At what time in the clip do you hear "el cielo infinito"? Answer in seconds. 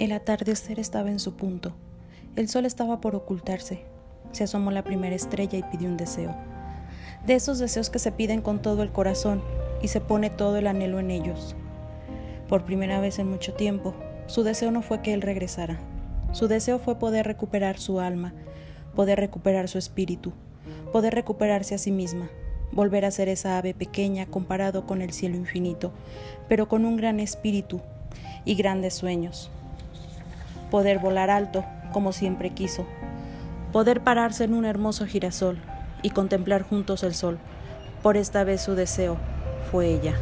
25.02-25.92